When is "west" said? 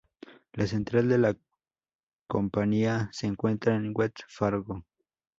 3.95-4.21